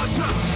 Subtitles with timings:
[0.00, 0.49] Shut up!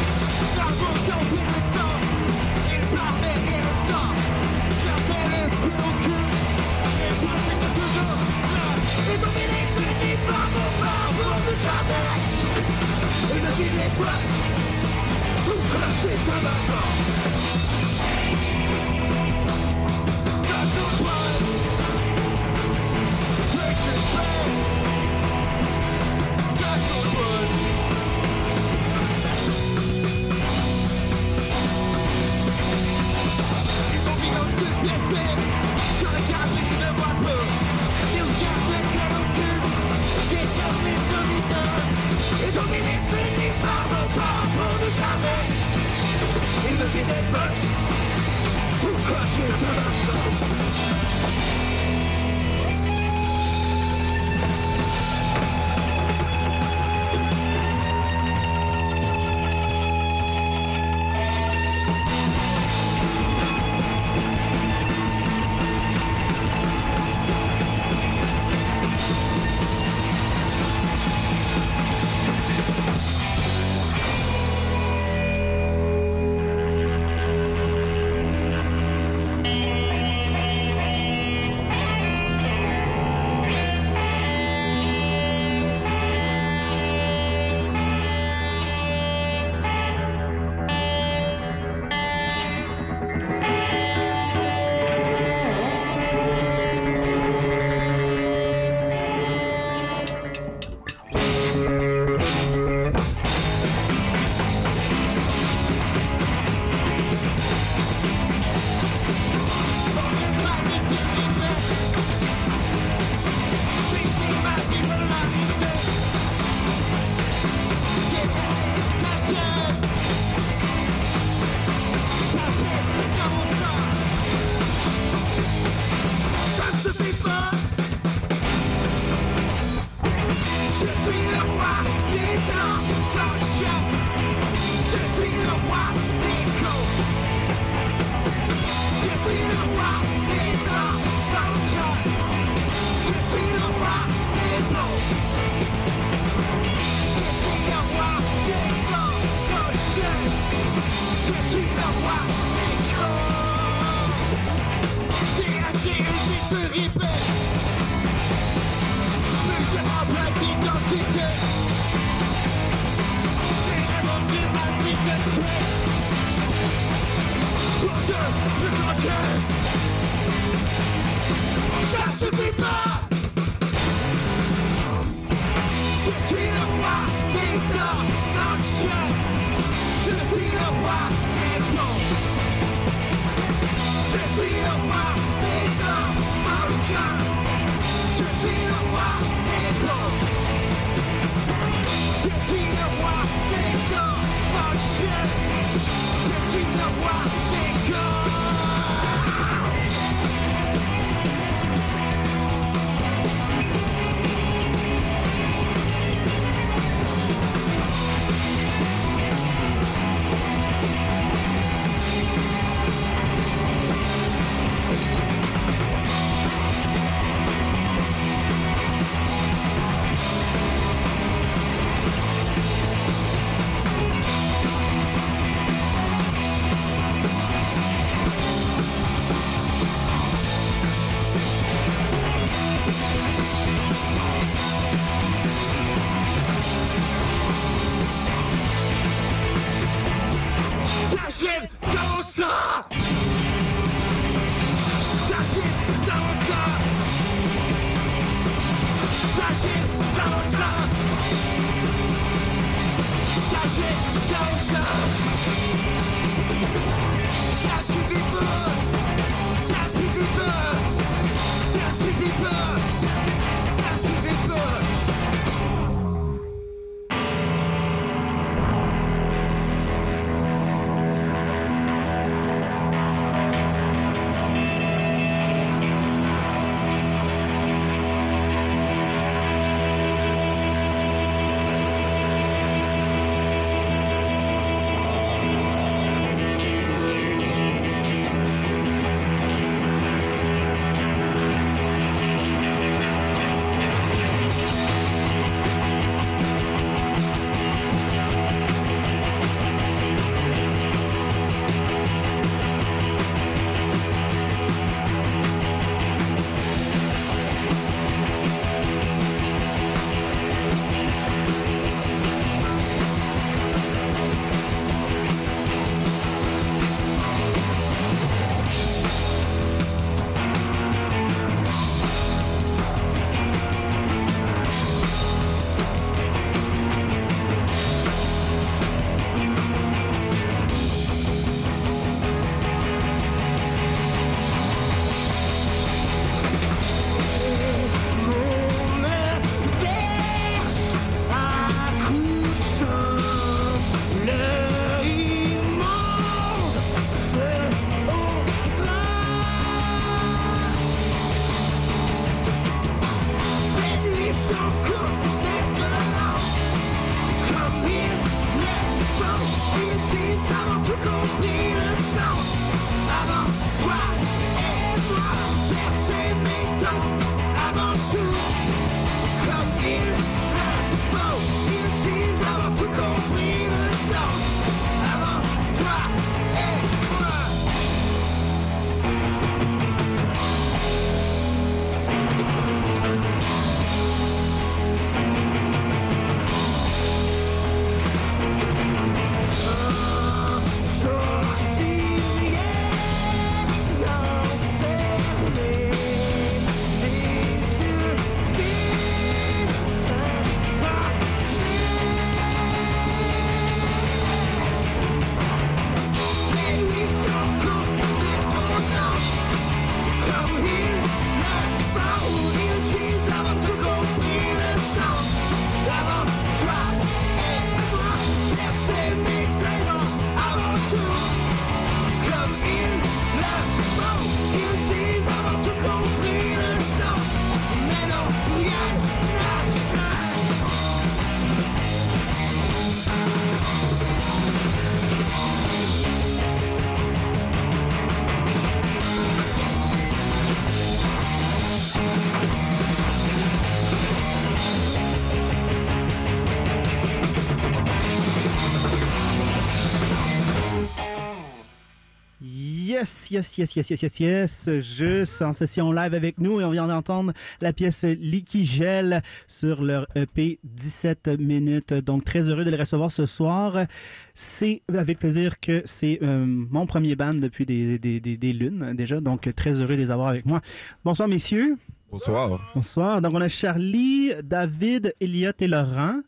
[453.34, 454.70] Yes, yes, yes, yes, yes, yes.
[454.79, 459.82] Juste en session live avec nous et on vient d'entendre la pièce Leaky Gel sur
[459.82, 461.93] leur EP 17 minutes.
[461.94, 463.86] Donc très heureux de les recevoir ce soir.
[464.34, 468.94] C'est avec plaisir que c'est euh, mon premier band depuis des, des, des, des lunes
[468.94, 469.20] déjà.
[469.20, 470.60] Donc très heureux de les avoir avec moi.
[471.05, 471.76] Bonsoir messieurs.
[472.12, 472.70] Bonsoir.
[472.76, 473.20] Bonsoir.
[473.20, 476.20] Donc, on a Charlie, David, Elliot et Laurent.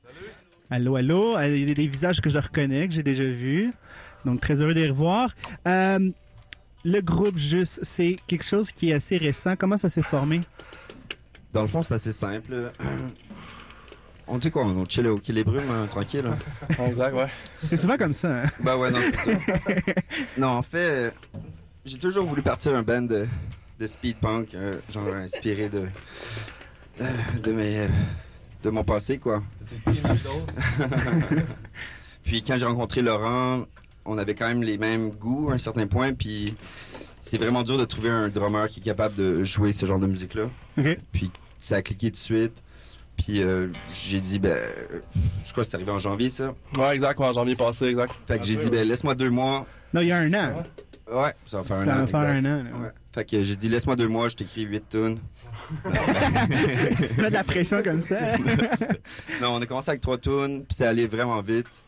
[0.70, 1.36] Allô, allô.
[1.36, 3.70] Euh, Il y a des visages que je reconnais, que j'ai déjà vus.
[4.24, 5.30] Donc, très heureux de les revoir.
[5.68, 6.10] Euh,
[6.84, 9.54] le groupe Juste, c'est quelque chose qui est assez récent.
[9.56, 10.40] Comment ça s'est formé?
[11.52, 12.72] Dans le fond, c'est assez simple.
[14.28, 14.64] On dit quoi?
[14.64, 16.26] On chill au les brumes, hein, tranquille?
[16.78, 16.84] hein?
[16.86, 17.28] Exact, ouais.
[17.62, 18.42] C'est souvent comme ça.
[18.42, 18.46] hein?
[18.64, 19.52] Bah ouais, non, c'est ça.
[20.38, 21.10] non, en fait, euh,
[21.84, 23.26] j'ai toujours voulu partir un band de,
[23.78, 25.86] de speed punk, euh, genre inspiré de,
[27.00, 27.04] euh,
[27.42, 27.88] de, mes, euh,
[28.64, 29.44] de mon passé, quoi.
[32.24, 33.64] puis quand j'ai rencontré Laurent,
[34.06, 36.54] on avait quand même les mêmes goûts à un certain point, puis
[37.20, 40.06] c'est vraiment dur de trouver un drummer qui est capable de jouer ce genre de
[40.06, 40.44] musique-là.
[41.12, 42.62] Puis ça a cliqué tout de suite.
[43.16, 44.58] Puis euh, j'ai dit, ben,
[45.46, 46.54] je crois que c'est arrivé en janvier, ça?
[46.76, 48.12] Ouais, exact, en janvier passé, exact.
[48.28, 49.66] Fait que j'ai dit, ben, laisse-moi deux mois.
[49.94, 50.62] Non, il y a un an.
[51.10, 52.00] Ouais, ça va faire Ça un an.
[52.00, 52.46] va faire exact.
[52.46, 52.62] un an.
[52.64, 52.70] là.
[52.84, 52.90] Ouais.
[53.14, 55.18] Fait que j'ai dit, laisse-moi deux mois, je t'écris huit tunes.
[55.86, 58.18] tu te mets de la pression comme ça.
[59.40, 61.82] Non, on a commencé avec trois tunes, puis c'est allé vraiment vite.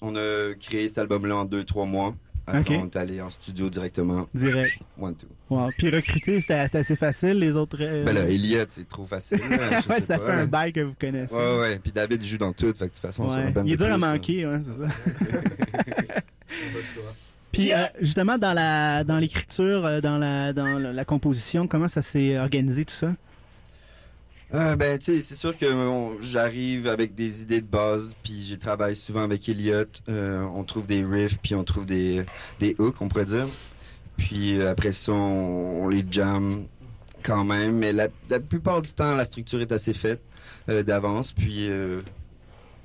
[0.00, 2.14] On a créé cet album-là en deux, trois mois.
[2.46, 2.80] Après, Ok.
[2.82, 4.26] on est allé en studio directement.
[4.32, 4.78] Direct.
[4.98, 5.26] One, two.
[5.50, 5.68] Wow.
[5.76, 7.38] Puis recruter, c'était assez facile.
[7.38, 7.76] Les autres.
[7.80, 9.38] euh, Ben là, Elliot, c'est trop facile.
[9.50, 11.34] là, ouais, ça pas, fait un bail que vous connaissez.
[11.34, 11.78] Ouais, ouais.
[11.78, 12.72] Puis David, il joue dans tout.
[12.72, 13.52] Fait que de toute façon, Ouais.
[13.66, 14.88] Il est dur à manquer, ouais, c'est ça.
[17.52, 22.02] Puis euh, justement dans la dans l'écriture, euh, dans la dans la composition, comment ça
[22.02, 23.12] s'est organisé tout ça?
[24.54, 25.66] Euh, ben, tu sais, c'est sûr que
[26.20, 29.84] j'arrive avec des idées de base, puis j'ai travaillé souvent avec Elliot.
[30.08, 32.24] Euh, on trouve des riffs, puis on trouve des,
[32.58, 33.46] des hooks, on pourrait dire.
[34.16, 36.64] Puis euh, après ça, on, les jam
[37.22, 37.76] quand même.
[37.76, 40.22] Mais la, la plupart du temps, la structure est assez faite
[40.66, 41.32] d'avance.
[41.32, 41.70] Puis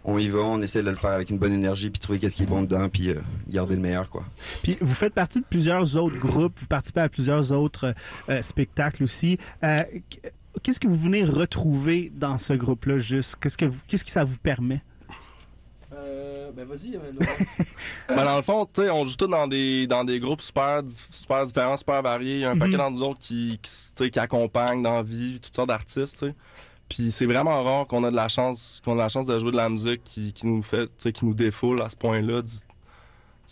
[0.05, 2.35] on y va, on essaie de le faire avec une bonne énergie, puis trouver qu'est-ce
[2.35, 3.09] qui est bon dedans, puis
[3.49, 4.25] garder le meilleur, quoi.
[4.63, 7.93] Puis vous faites partie de plusieurs autres groupes, vous participez à plusieurs autres
[8.41, 9.37] spectacles aussi.
[10.61, 13.35] Qu'est-ce que vous venez retrouver dans ce groupe-là juste?
[13.41, 14.81] Qu'est-ce que vous- qu'est-ce que ça vous permet?
[15.93, 16.97] Euh, ben vas-y,
[18.09, 20.81] Ben, dans le fond, tu sais, on joue tous dans des, dans des groupes super,
[21.11, 22.35] super différents, super variés.
[22.35, 22.59] Il y a un Mhm.
[22.59, 25.67] paquet d'entre nous autres qui, qui, tu sais, qui accompagnent dans la vie, toutes sortes
[25.69, 26.35] d'artistes, tu sais.
[26.89, 29.51] Puis c'est vraiment rare qu'on a de la chance, qu'on a la chance de jouer
[29.51, 32.41] de la musique qui, qui nous fait, tu sais, qui nous défoule à ce point-là.
[32.41, 32.51] du-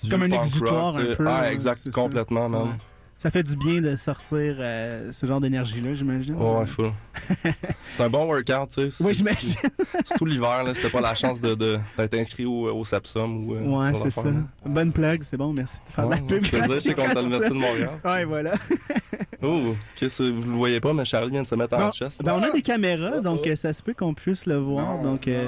[0.04, 2.02] du Comme un exutoire un peu, Ouais, ouais, exact, c'est ça.
[2.02, 2.64] complètement, man.
[2.64, 2.70] Ouais.
[3.22, 6.34] Ça fait du bien de sortir euh, ce genre d'énergie-là, j'imagine.
[6.34, 6.92] Ouais, ouais, full.
[7.84, 9.04] c'est un bon workout, tu sais.
[9.04, 9.54] Oui, C'est- j'imagine.
[9.62, 12.84] c'est- Surtout l'hiver, là, si t'as pas la chance de, de- d'être inscrit au, au
[12.84, 13.54] Sapsum ou.
[13.54, 14.24] euh, Ouais, c'est ça.
[14.28, 14.38] là.
[14.66, 16.44] Bonne plug, c'est bon, merci de faire de Ouais, la pub.
[16.46, 17.90] je te disais, je sais qu'on est à gratuite l'Université de Montréal.
[18.04, 18.54] Ouais, voilà.
[19.44, 22.24] Oh, qu'est-ce que vous le voyez pas, mais Charlie vient de se mettre en chest.
[22.24, 25.02] ben, on a des caméras, donc euh, ça se peut qu'on puisse le voir.
[25.02, 25.48] donc, euh,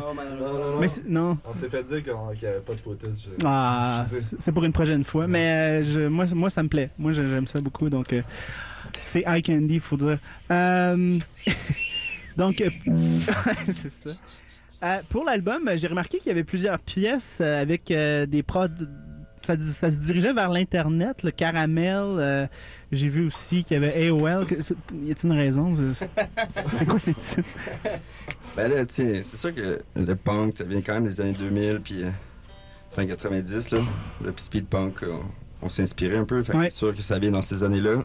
[0.79, 1.37] mais c'est- non.
[1.45, 2.11] On s'est fait dire qu'il
[2.41, 3.29] n'y avait pas de footage.
[3.45, 5.27] Ah, c'est c'est pour une prochaine fois.
[5.27, 6.89] Mais euh, je, moi, moi, ça me plaît.
[6.97, 7.89] Moi, j'aime ça beaucoup.
[7.89, 8.21] Donc, euh,
[9.01, 10.19] c'est eye candy, faut dire.
[10.51, 11.19] Euh,
[12.37, 12.69] donc, euh,
[13.71, 14.11] c'est ça.
[15.09, 18.67] Pour l'album, j'ai remarqué qu'il y avait plusieurs pièces avec des prods.
[19.41, 22.49] Ça, se dirigeait vers l'Internet, le caramel.
[22.91, 24.45] j'ai vu aussi qu'il y avait AOL.
[24.49, 25.73] Y a-t-il une raison?
[25.73, 27.41] C'est- quoi ces titres?
[28.55, 31.79] Ben là, sais, c'est sûr que le punk, ça vient quand même des années 2000,
[31.83, 32.03] puis
[32.91, 33.79] fin 90, là.
[34.23, 35.03] Le speed punk,
[35.63, 36.69] on s'est inspiré un peu, fait que Ouais.
[36.69, 38.03] c'est sûr que ça vient dans ces années-là.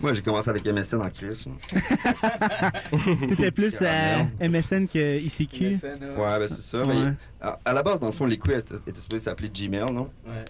[0.00, 1.46] Moi, j'ai commencé avec MSN en crise.
[3.28, 5.70] T'étais plus à MSN que ICQ.
[5.70, 6.84] MSN, euh, Ouais, ben c'est ça.
[6.84, 6.94] Ouais.
[6.94, 10.10] mais à, à la base, dans le fond, les quiz étaient, supposés s'appeler Gmail, non?
[10.26, 10.44] Ouais.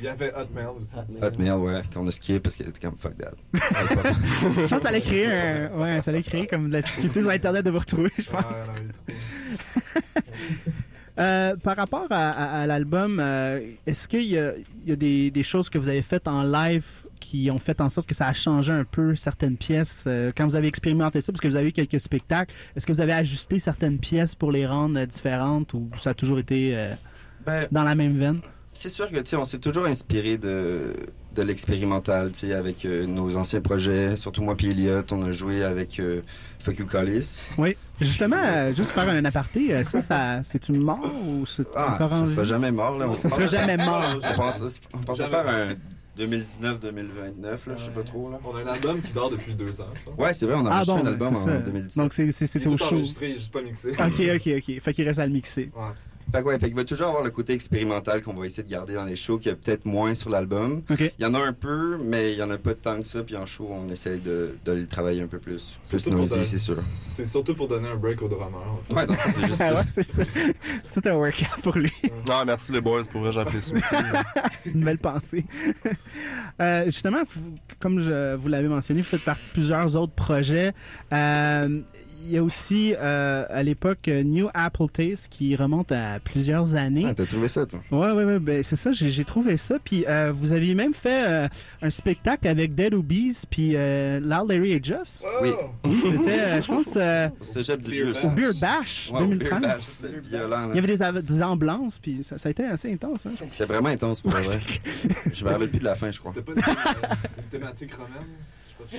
[0.00, 0.92] Il y avait Hotmail aussi.
[1.20, 3.32] Hotmail, ouais, qu'on a skié parce qu'elle était comme fuck that.
[3.52, 5.70] Je pense que ça allait créer un...
[5.78, 8.70] ouais, ça allait créer comme de la difficulté sur Internet de vous retrouver, je pense.
[11.18, 14.96] Euh, par rapport à, à- à l'album, euh, est-ce qu'il y a, il y a
[14.96, 16.86] des, des choses que vous avez faites en live
[17.20, 20.04] qui ont fait en sorte que ça a changé un peu certaines pièces?
[20.06, 22.92] Euh, quand vous avez expérimenté ça, parce que vous avez eu quelques spectacles, est-ce que
[22.92, 26.74] vous avez ajusté certaines pièces pour les rendre différentes ou ça a toujours été
[27.44, 28.40] Ben, dans la même veine?
[28.72, 30.94] c'est sûr que, tu sais, on s'est toujours inspiré de,
[31.34, 34.16] de l'expérimental, tu sais, avec euh, nos anciens projets.
[34.16, 36.20] Surtout moi puis Elliot, on a joué avec euh,
[36.58, 37.44] Fuck You Callis.
[37.58, 37.76] Oui.
[38.00, 41.94] Justement, euh, juste faire un aparté, euh, ça, ça c'est une mort ou c'est Ah,
[41.94, 43.08] encore en ça sera jamais mort, là.
[43.08, 44.02] On Ça sera jamais mort.
[44.32, 45.68] On pense, on pensait faire un
[46.18, 48.38] 2019-2029, là, je sais pas trop, là.
[48.44, 50.18] On a un album qui dort depuis deux ans, je pense.
[50.18, 51.52] Ouais, c'est vrai, on a Ah enregistré bon, un album en ça.
[51.58, 51.96] 2017.
[52.02, 52.98] Donc c'est c'est- c'est Il est au show.
[52.98, 53.90] juste pas mixé.
[53.92, 53.96] Ok,
[54.36, 54.80] ok, ok.
[54.82, 55.70] Fait qu'il reste à le mixer.
[55.74, 55.82] Ouais.
[56.32, 58.70] Fait que ouais, fait qu'il va toujours avoir le côté expérimental qu'on va essayer de
[58.70, 60.82] garder dans les shows, qu'il y a peut-être moins sur l'album.
[60.90, 63.22] Il y en a un peu, mais il y en a pas tant que ça.
[63.22, 65.78] Puis en show, on essaye de, de le travailler un peu plus.
[65.88, 66.76] Plus Surtout noisy, c'est sûr.
[66.80, 68.58] C'est surtout pour donner un break au drummer.
[68.90, 69.06] en fait.
[69.10, 69.74] Ouais, c'est juste Ah ça.
[69.74, 70.22] ouais, c'est ça.
[70.82, 71.92] C'est tout un workout pour lui.
[72.30, 73.74] Ah, merci les boys, pour vrai, j'apprécie.
[74.60, 75.44] C'est une belle pensée.
[76.60, 80.72] Euh, justement, vous- comme je, vous l'avez mentionné, vous faites partie de plusieurs autres projets.
[81.12, 81.80] Euh,
[82.24, 87.04] il y a aussi, euh, à l'époque, New Apple Taste qui remonte à plusieurs années.
[87.08, 87.80] Ah, t'as trouvé ça, toi?
[87.90, 89.76] Ouais, ouais, ouais, ben c'est ça, j'ai j'ai trouvé ça.
[89.82, 91.48] Puis euh, vous aviez même fait euh,
[91.82, 95.24] un spectacle avec Dead Obies puis euh, Loud Larry et Just.
[95.42, 95.50] Oui.
[95.84, 98.12] Oui, c'était, euh, je pense, euh, Au cégep du Beer.
[98.12, 98.24] Bash.
[98.24, 99.60] au Beer Bash Ouais, au Beer 2013.
[99.60, 100.68] Bash, C'était violent.
[100.70, 103.26] Il y avait des, av- des ambulances, puis ça, ça a été assez intense.
[103.26, 103.32] Hein?
[103.50, 104.42] C'était vraiment intense pour vrai.
[105.32, 106.32] Je me rappelle plus de la fin, je crois.
[106.34, 108.28] C'était pas une, une thématique romaine?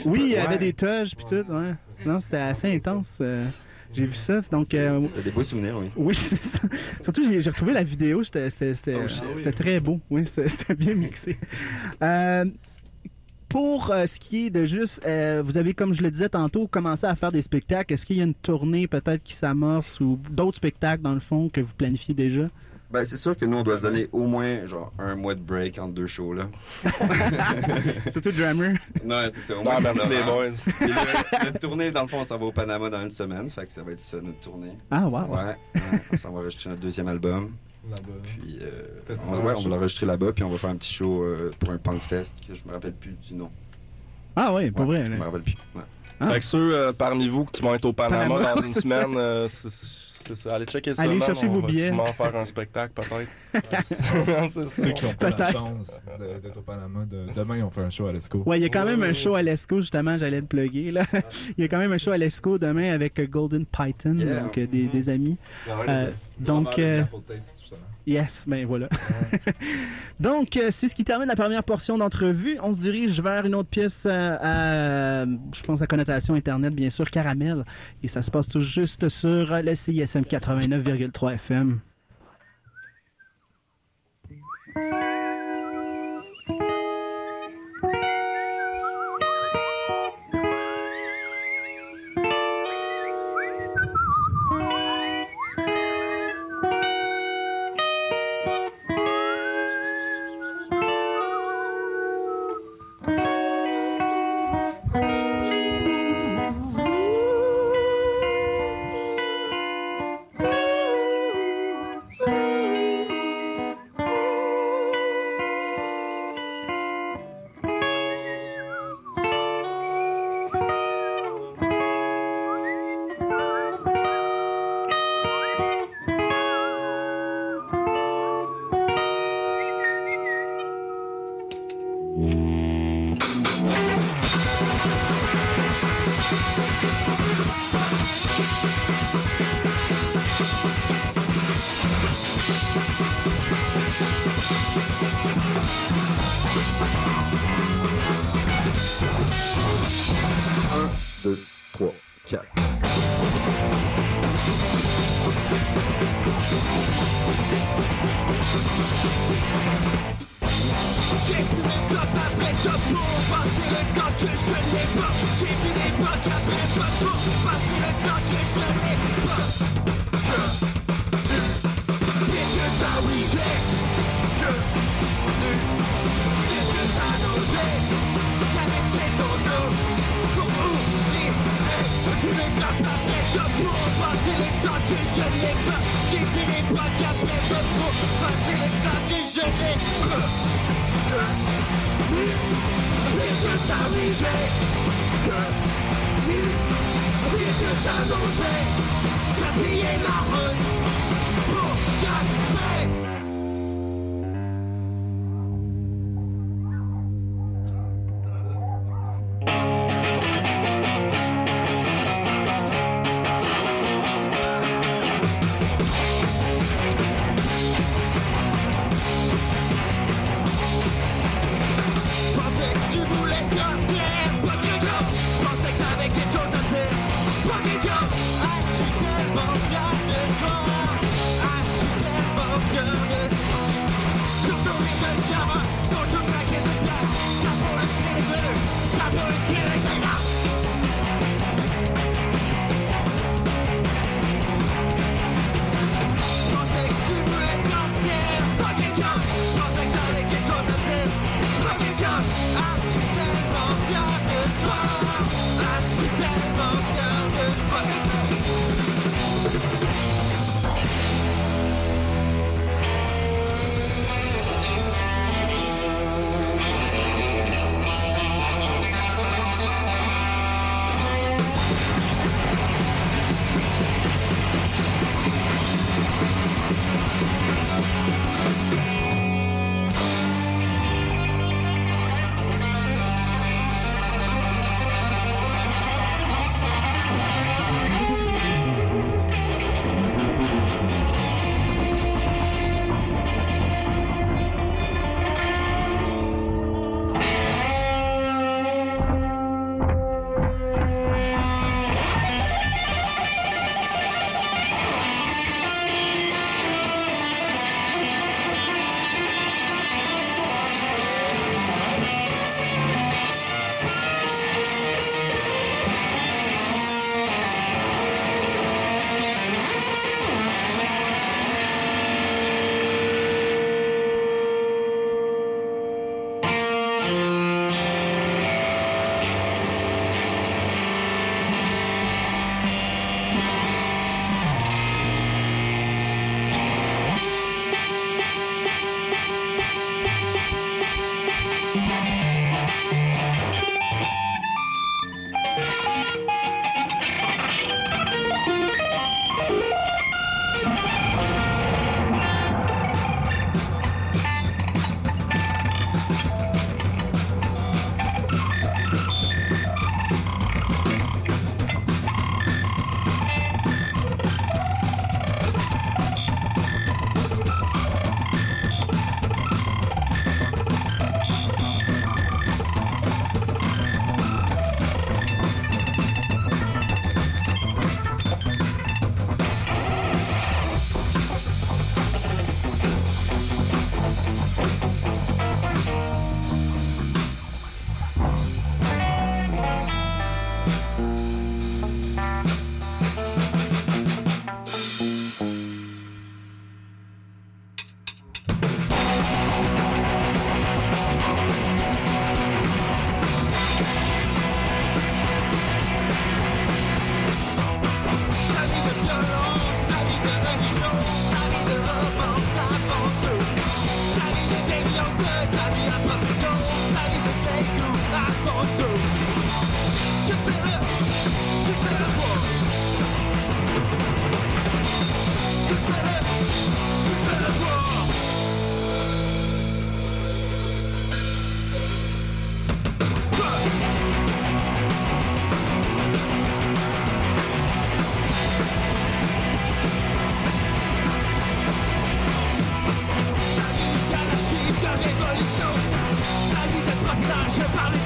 [0.06, 1.52] Oui, il y avait des toges, puis tout.
[1.52, 1.74] Ouais.
[2.06, 3.20] Non, c'était assez intense.
[3.22, 3.46] euh,
[3.94, 4.42] j'ai vu ça.
[4.52, 5.92] Donc, euh, C'était des beaux souvenirs, oui.
[5.96, 6.60] oui, c'est ça.
[7.02, 8.24] Surtout, j'ai retrouvé la vidéo.
[8.24, 8.50] C'était
[8.96, 10.00] Oh, très beau.
[10.10, 11.38] Oui, c'est- c'était bien mixé.
[12.02, 12.46] Euh,
[13.50, 16.66] pour euh, ce qui est de juste, euh, vous avez, comme je le disais tantôt,
[16.68, 17.94] commencé à faire des spectacles.
[17.94, 21.50] Est-ce qu'il y a une tournée peut-être qui s'amorce ou d'autres spectacles, dans le fond,
[21.50, 22.50] que vous planifiez déjà?
[22.94, 25.40] Ben, c'est sûr que nous, on doit se donner au moins, genre, un mois de
[25.42, 26.44] break entre deux shows, là.
[28.10, 28.74] Surtout drummer.
[29.04, 29.56] Non, c'est ça.
[29.56, 30.50] Au Ah, moins merci un les boys.
[30.66, 33.50] Puis le- Notre tournée, dans le fond, on s'en va au Panama dans une semaine.
[33.50, 34.78] Fait que ça va être ça, notre tournée.
[34.92, 35.22] Ah, wow.
[35.36, 35.42] Ouais.
[35.44, 35.82] ouais.
[36.14, 37.52] On s'en va enregistrer notre deuxième album.
[37.90, 38.14] Là-bas.
[38.24, 40.32] Puis, euh, on, ouais, on va l'enregistrer là-bas.
[40.34, 42.74] Puis, on va faire un petit show euh, pour un punk fest que je me
[42.74, 43.50] rappelle plus du nom.
[44.36, 45.06] Ah, oui, pas Ouais, vrai.
[45.08, 45.58] Je me rappelle plus.
[45.76, 45.82] Ouais.
[46.20, 46.30] Ah.
[46.30, 48.74] Fait que ceux euh, parmi vous qui vont être au Panama, Panama, dans ouais, une
[48.82, 49.70] semaine, euh, c'est
[50.25, 50.56] c'est ça.
[50.56, 51.03] Allez checker ça.
[51.03, 51.22] Allez man.
[51.25, 51.88] chercher on vos va billets.
[51.88, 53.30] sûrement faire un spectacle, peut-être.
[54.50, 55.51] C'est Ceux qui n'ont pas la Peut-être.
[55.68, 56.01] chance
[56.44, 58.44] d'être au Panama, de- demain, on fait un show à l'ESCO.
[58.46, 60.92] Ouais, il y a quand Ouais, même un show à l'ESCO, justement, j'allais le plugger.
[60.92, 61.03] Là.
[61.58, 64.39] Il y a quand même un show à l'ESCO demain avec euh, Golden Python, Yeah.
[64.42, 65.38] donc euh, des, des amis.
[65.88, 67.80] Euh, donc, euh, Apple Taste, justement.
[68.06, 68.90] Yes, ben voilà.
[70.20, 72.58] donc, euh, c'est ce qui termine la première portion d'entrevue.
[72.62, 76.90] On se dirige vers une autre pièce euh, à, je pense, à connotation Internet, bien
[76.90, 77.64] sûr, Caramel.
[78.02, 81.80] Et ça se passe tout juste sur le CISM 89,3 FM.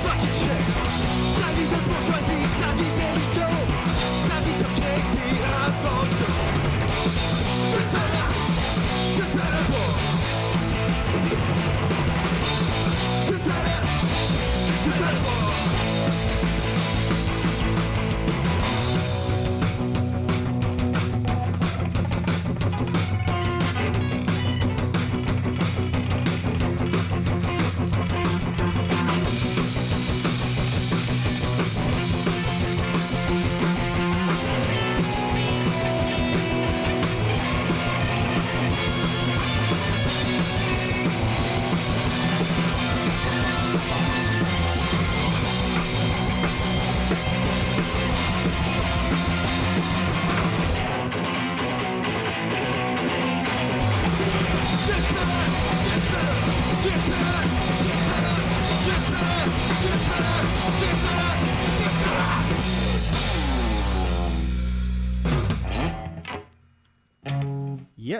[0.07, 0.86] Fucking shit.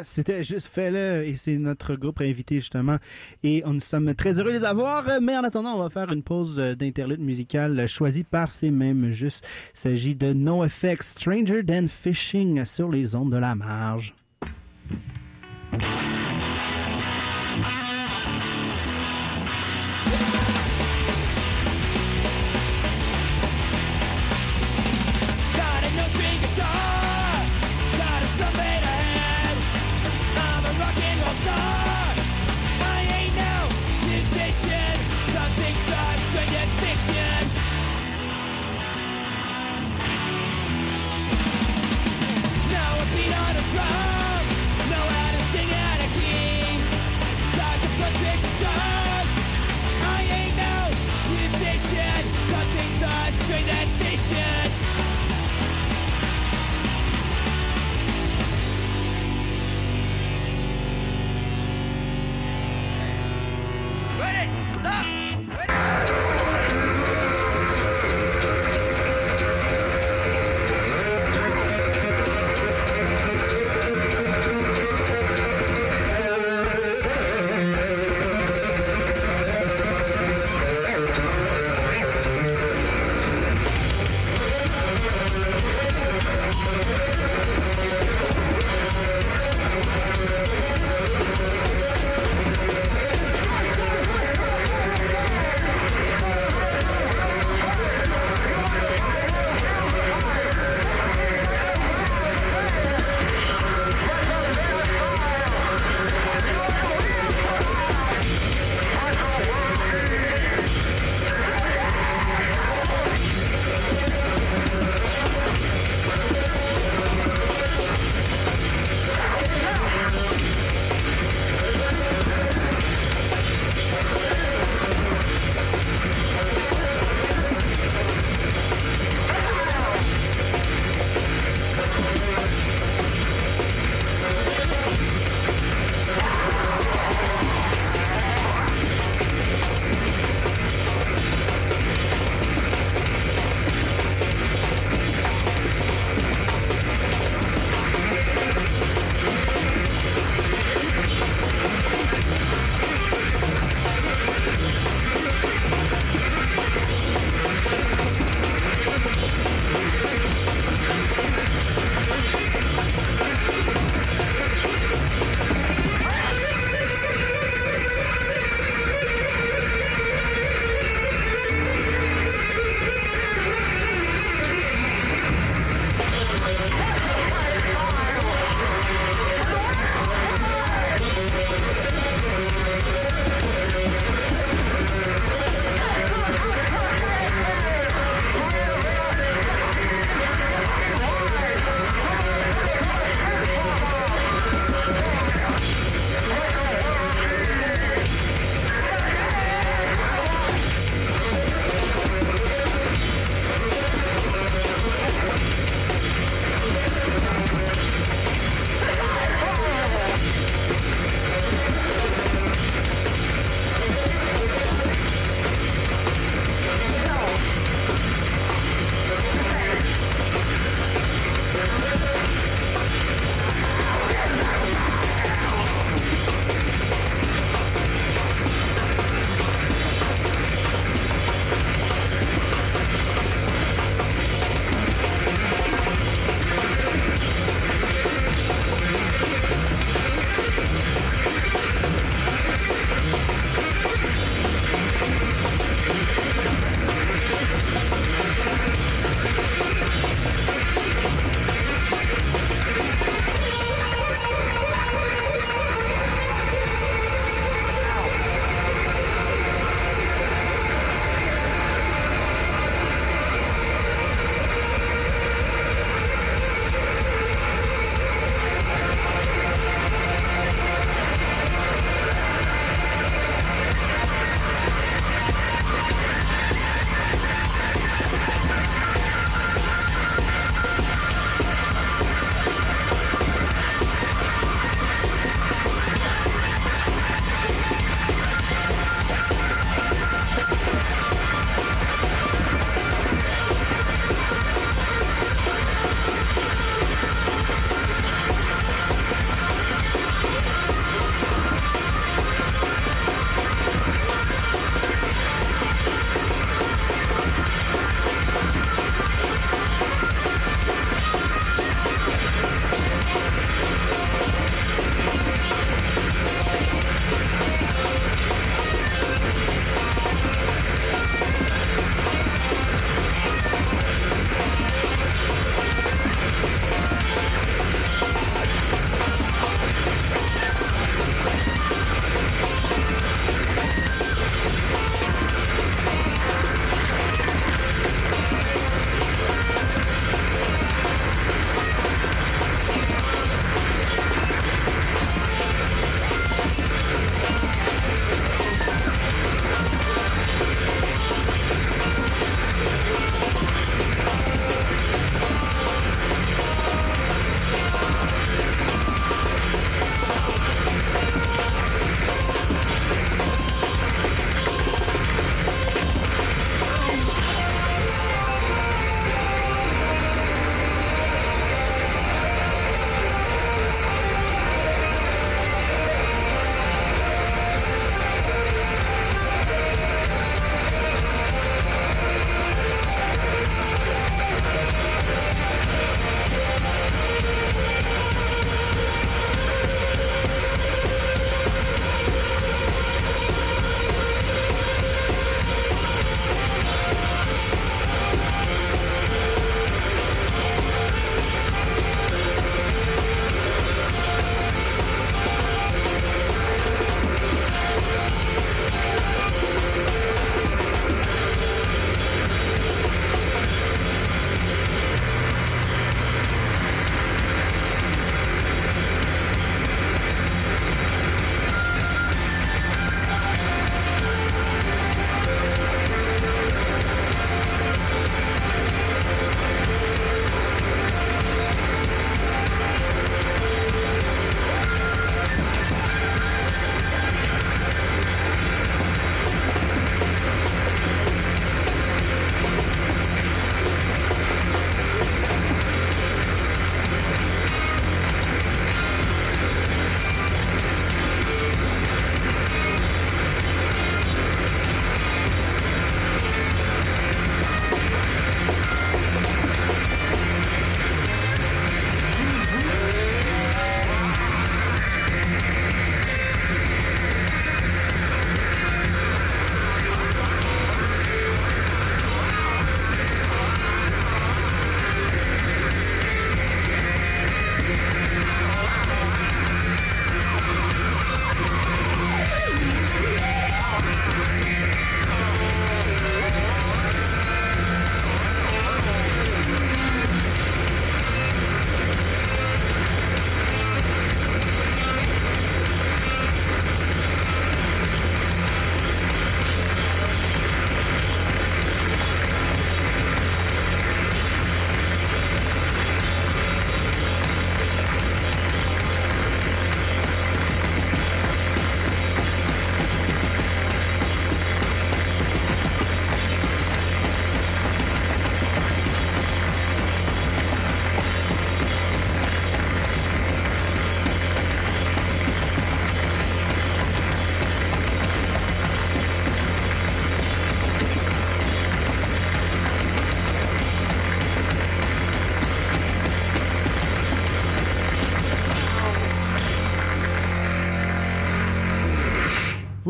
[0.04, 2.98] C'était juste fait-le et c'est notre groupe invité justement.
[3.44, 5.04] Et nous sommes très heureux de les avoir.
[5.22, 8.72] Mais en attendant, on va faire une pause euh, d'interlude musicale euh, choisie par ces
[8.72, 9.46] mêmes justes.
[9.76, 14.14] Il s'agit de No Effects Stranger Than Fishing sur les ondes de la marge.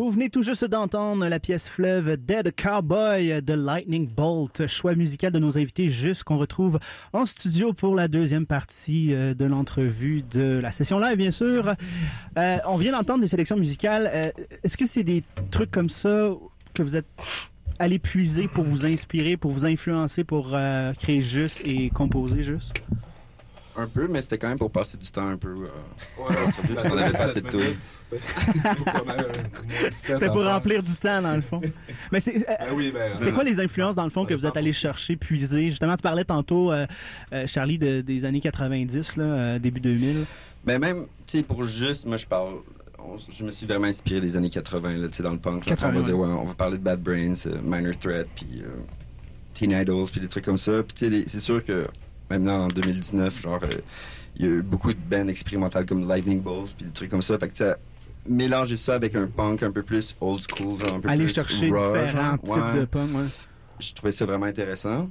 [0.08, 5.34] Vous venez tout juste d'entendre la pièce fleuve Dead Cowboy de Lightning Bolt, choix musical
[5.34, 6.80] de nos invités juste qu'on retrouve
[7.12, 11.74] en studio pour la deuxième partie euh, de l'entrevue de la session live, bien sûr.
[12.38, 14.10] Euh, on vient d'entendre des sélections musicales.
[14.14, 14.32] Euh,
[14.64, 16.30] Est-ce que c'est des trucs comme ça
[16.74, 17.08] que vous êtes
[17.78, 20.56] allé puiser pour vous inspirer, pour vous influencer, pour
[20.98, 22.76] créer juste et composer juste?
[23.80, 25.50] Un peu, mais c'était quand même pour passer du temps un peu.
[25.50, 25.68] euh,
[26.20, 26.36] Ouais,
[26.74, 27.60] parce qu'on avait passé de tout.
[29.92, 31.62] C'était pour remplir du temps, dans le fond.
[32.12, 32.38] Mais c'est...
[32.38, 33.12] euh, Ben oui, ben.
[33.16, 35.70] C'est quoi les influences, dans le fond, que vous êtes allé chercher, puiser?
[35.70, 36.86] Justement, tu parlais tantôt, euh,
[37.34, 40.26] euh, Charlie, de- des années 90, là, euh, début 2000.
[40.66, 42.56] Mais même, tu sais, pour juste, moi je parle.
[43.30, 45.66] je me suis vraiment inspiré des années 80, là, tu sais, dans le punk.
[45.66, 45.76] là.
[45.76, 46.28] 80, on va dire, ouais.
[46.28, 48.68] on va parler de Bad Brains, euh, Minor Threat, puis euh,
[49.54, 50.84] Teen Idols, puis des trucs comme ça.
[50.84, 51.86] Puis tu sais, des- c'est sûr que
[52.30, 53.68] maintenant en 2019, genre, euh,
[54.36, 57.22] il y a eu beaucoup de bands expérimentales comme Lightning Bolt, puis des trucs comme
[57.22, 57.38] ça.
[57.40, 57.76] Fait que
[58.30, 61.34] mélanger ça avec un punk un peu plus old school, genre un peu Aller plus
[61.34, 63.24] chercher raw, différents types Ouais de punk, ouais.
[63.80, 65.10] je trouvais ça vraiment intéressant.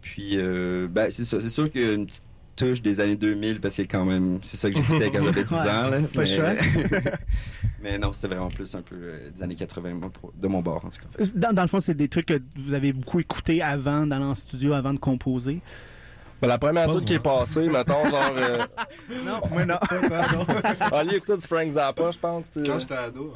[0.00, 1.24] Puis, euh, ben, c'est.
[1.24, 2.22] C'est sûr qu'il y a une petite
[2.54, 5.50] touche des années 2000 parce que quand même, c'est ça que j'écoutais quand j'avais 10
[5.52, 5.90] Ouais, ans.
[5.90, 6.00] Là.
[6.14, 6.54] pas choix.
[7.82, 10.62] mais non, c'était vraiment plus un peu euh, des années 80 moi, pour- de mon
[10.62, 11.24] bord, en tout cas.
[11.34, 14.34] Dans, dans le fond, c'est des trucs que vous avez beaucoup écoutés avant d'aller en
[14.34, 15.60] studio, avant de composer.
[16.40, 18.32] Ben, la première toute qui est passée, mettons, genre.
[18.36, 18.58] Euh,
[19.24, 19.78] Non, moi non.
[20.92, 22.48] Ali écoutait du Frank Zappa, je pense.
[22.48, 23.32] Puis, Quand euh, j'étais ado,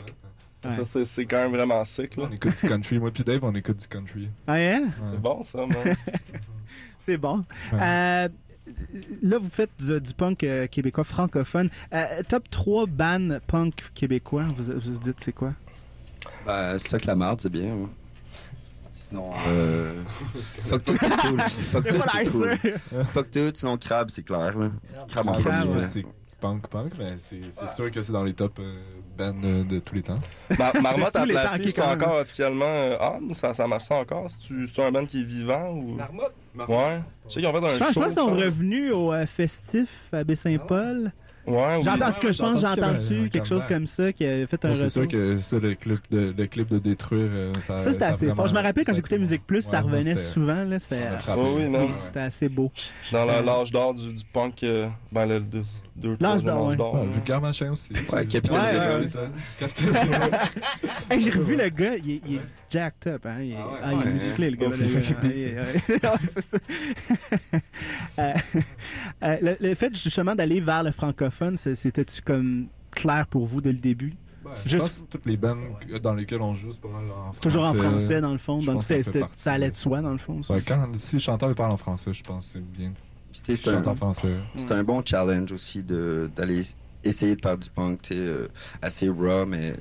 [0.65, 0.69] hein.
[0.79, 0.85] Ouais.
[0.85, 2.25] ça, c'est- quand même vraiment sick, là.
[2.29, 2.99] on écoute du country.
[2.99, 4.29] Moi puis Dave, on écoute du country.
[4.47, 4.83] Ah, hein?
[4.83, 4.89] Ouais.
[5.13, 5.59] C'est bon, ça.
[6.99, 7.45] C'est bon.
[7.73, 7.79] Ouais.
[7.81, 8.29] Euh,
[9.23, 11.71] là, vous faites du, du punk euh, québécois francophone.
[11.95, 15.55] Euh, top 3 bands punk québécois, vous, vous dites c'est quoi?
[16.47, 17.73] Ben, ça que la marde, c'est bien.
[17.73, 17.89] hein.
[19.11, 20.03] Sinon, euh,
[20.65, 21.41] fuck tout, c'est cool.
[21.41, 23.05] Fuck tout, c'est cool.
[23.07, 24.57] Fuck tout, sinon crabe, c'est clair.
[24.57, 24.71] Là.
[25.09, 25.81] Crabe en premier.
[25.81, 26.05] c'est
[26.41, 28.81] punk punk, mais c'est sûr que c'est dans les top euh,
[29.19, 30.15] bands euh, de tous les temps.
[30.59, 33.35] Mar- Marmotte Tous les temps Aplati, qui, c'est encore officiellement on?
[33.35, 34.29] Ça, ça marche ça encore?
[34.39, 35.97] C'est un band qui est vivant ou?
[35.97, 36.33] Marmotte?
[36.69, 37.01] Ouais.
[37.29, 39.13] Je sais qu'ils ont fait un Je pense, je show, pense qu'ils sont revenus au
[39.27, 41.03] festif à Baie-Saint-Paul.
[41.05, 41.11] Ouais,
[41.51, 41.83] oui.
[41.83, 44.47] J'ai entendu que je Ouais, pense j'ai j'ai entendu quelque chose comme ça qui a
[44.47, 45.13] fait un Bon, c'est sûr retour.
[45.19, 47.77] que ça, le clip de, le clip de détruire, euh, ça.
[47.77, 48.47] Ça, c'était assez fort.
[48.49, 50.65] Je me rappelle quand j'écécoutais Musique Plus, ça Ouais, revenait souvent.
[50.65, 52.71] Là, c'était, assez beau.
[53.13, 55.43] Dans la- l'âge d'or du, du punk, euh, ben, le
[55.97, 57.01] deux, L'âge troisième d'or, ouais.
[57.01, 57.93] Ouais, vulgaire machin aussi.
[58.13, 59.07] Ouais, Capitaine Ouais,
[61.11, 63.27] ouais, j'ai revu le gars, il est, il est jacked up.
[63.27, 63.41] Hein?
[63.43, 63.79] Il, est, Ah ouais.
[63.83, 64.13] ah, il est Ouais.
[64.13, 64.67] musclé, le gars.
[64.69, 65.19] Oh, le gars.
[65.23, 66.11] Ouais, ouais.
[66.11, 66.59] Ouais, c'est ça.
[68.19, 68.33] Euh,
[69.23, 73.73] euh, le, le fait justement d'aller vers le francophone, c'était-tu comme clair pour vous dès
[73.73, 74.13] le début?
[74.45, 75.57] Ouais, Juste- Je pense que toutes les bands
[76.03, 77.41] dans lesquelles on joue, c'est pas mal en français.
[77.41, 78.61] Toujours en français, dans le fond.
[78.61, 78.95] je Donc, ça
[79.35, 79.71] ça allait ouais.
[79.71, 80.43] de soi, dans le fond.
[80.43, 80.55] ça.
[80.55, 82.93] Ouais, quand, si le chanteur parle en français, je pense que c'est bien.
[83.33, 83.85] C'est en un,
[84.57, 86.63] c'est bon challenge aussi de- d'aller
[87.05, 88.49] essayer de faire du punk, euh,
[88.83, 89.75] assez raw, mais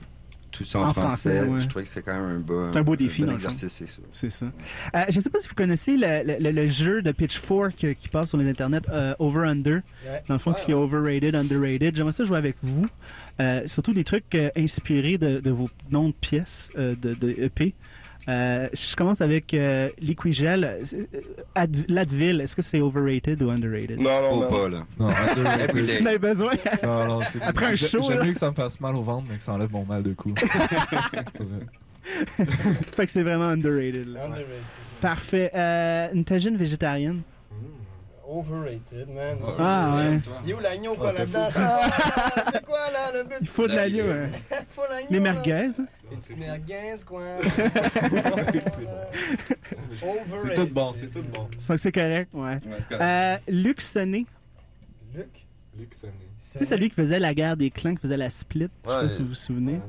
[0.51, 1.61] tout ça en, En français, ouais.
[1.61, 3.87] Je trouvais que c'était quand même un beau, C'est un beau défi, bon exercice, c'est
[3.87, 3.97] ça.
[4.09, 4.45] C'est ça.
[4.95, 7.83] Euh, je ne sais pas si vous connaissez le, le- le- le jeu de Pitchfork
[7.83, 9.81] euh, qui passe sur les internets, euh, Over Under.
[10.27, 11.95] Dans le fond, ce qui est overrated, underrated.
[11.95, 12.87] J'aimerais ça jouer avec vous.
[13.39, 17.29] Euh, surtout des trucs euh, inspirés de, de vos noms de pièces euh, de, de
[17.37, 17.75] EP.
[18.27, 20.79] Euh, je commence avec euh, Liquigel.
[20.83, 21.21] C'est- euh,
[21.55, 23.99] Ad- L'Advil, est-ce que c'est overrated ou underrated?
[23.99, 24.47] Non, non, Oh, non.
[24.47, 24.85] pas, là.
[24.99, 25.97] Non, Everyday.
[25.97, 26.51] Vous en avez besoin?
[26.83, 28.01] non, non, Après un show.
[28.03, 30.03] J'aime mieux que ça me fasse mal au ventre, mais que ça enlève mon mal
[30.03, 30.33] de cou.
[30.37, 31.65] C'est vrai.
[32.91, 34.07] fait que c'est vraiment underrated.
[34.07, 34.25] là.
[34.25, 34.45] Underrated.
[35.01, 35.51] Parfait.
[35.55, 37.21] Euh, une tagine végétarienne?
[38.31, 39.37] Overrated, man.
[39.57, 40.19] Ah, ouais.
[40.45, 41.47] Il est où l'agneau, quoi, là-dedans?
[41.49, 41.79] C'est quoi,
[42.53, 43.47] c'est quoi, là, le Il but?
[43.49, 44.03] faut de l'agneau.
[44.07, 44.29] hein.
[44.69, 45.69] Faut l'agneau, Les merguez.
[46.11, 47.23] Les petites merguez, quoi.
[50.43, 51.47] C'est tout bon, c'est tout bon.
[51.57, 52.59] Ça, c'est correct, ouais.
[52.91, 54.25] Euh, Luc Sonné.
[55.13, 55.27] Luc?
[55.77, 56.13] Luc Sonné.
[56.51, 58.69] Tu sais, celui qui faisait la guerre des clans, qui faisait la split.
[58.85, 59.79] Je sais pas si vous vous souvenez.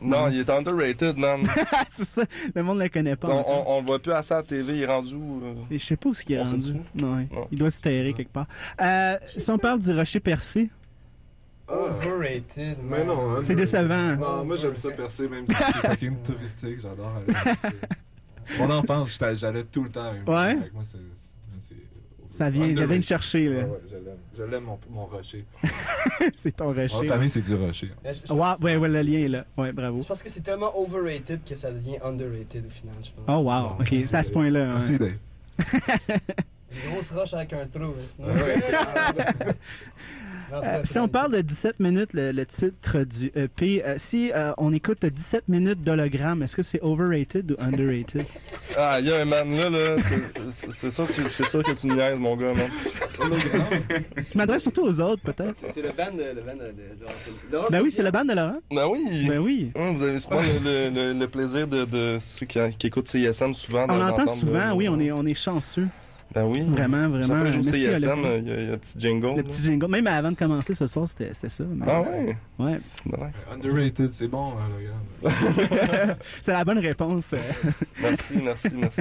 [0.00, 1.42] Non, il est underrated, man.
[1.88, 2.24] c'est ça.
[2.54, 3.28] Le monde ne le connaît pas.
[3.28, 5.40] on, on, on le voit plus assez à la TV, il est rendu où?
[5.44, 5.54] euh?
[5.70, 6.74] Et je sais pas où qu'il est On rendu.
[6.94, 7.28] Non, ouais.
[7.32, 7.48] Non.
[7.50, 8.46] Il doit se terrer quelque part.
[8.80, 10.70] Euh, si on parle du rocher percé,
[11.70, 14.16] Overrated, Mais non, hein, c'est décevant.
[14.16, 17.54] Non, moi j'aime ça percer même si C'est fucking touristique, j'adore aller
[18.58, 20.12] Mon enfance, j'étais- j'allais tout le temps.
[20.26, 20.56] Ouais?
[20.56, 20.96] Fait que moi, c'est-
[22.30, 23.64] Ça vient, ça vient de chercher, Ouais, là.
[23.68, 24.16] ouais, je l'aime.
[24.36, 25.44] Je l'aime, mon, mon rocher.
[26.34, 27.06] c'est ton Mon rocher.
[27.06, 27.90] famille, c'est du rocher.
[28.04, 29.44] Mais je- je- Ouais, ouais, ouais, le lien est là.
[29.56, 30.02] Ouais, bravo.
[30.02, 33.24] Je pense que c'est tellement overrated que ça devient underrated au final, je pense.
[33.28, 33.76] Oh, wow.
[33.80, 34.64] Ok, c'est à ce point-là.
[34.64, 34.68] hein.
[34.72, 35.12] Merci, Dave.
[36.70, 38.28] Une grosse roche avec un trou, sinon.
[40.52, 44.52] Euh, si on parle de 17 minutes, le, le titre du EP, euh, si euh,
[44.58, 48.24] on écoute 17 minutes d'hologramme, est-ce que c'est overrated ou underrated?
[48.76, 52.18] Ah, yeah, man, là, là, c'est- sûr, que tu- c'est sûr que tu me niaises,
[52.18, 52.70] mon gars, man.
[54.32, 55.56] Je m'adresse surtout aux autres, peut-être.
[55.72, 56.22] C'est le band de.
[56.22, 58.58] Le band de, de, de- Laurent Ben oui, c'est le band de Laurent.
[58.70, 59.26] Ben oui!
[59.28, 59.72] Ben oui.
[59.74, 63.08] Hum, vous avez souvent le, le- le- le plaisir de, de ceux qui, qui écoutent
[63.08, 63.86] CSN souvent.
[63.88, 65.88] On l'entend souvent, oui, on est, on est chanceux.
[66.34, 66.60] Ben oui.
[66.62, 67.34] Vraiment, Chaque vraiment.
[67.36, 67.96] fois que je joue il y, a-
[68.38, 69.36] il y a un petit jingle.
[69.36, 69.86] Le petit jingle.
[69.88, 71.64] Même avant de commencer ce soir, c'était c'était ça.
[71.86, 72.36] Ah ouais?
[72.58, 72.76] Ouais.
[73.52, 75.30] Underrated, c'est bon, hein.
[76.20, 77.34] C'est la bonne réponse.
[78.02, 79.00] Merci, merci, merci.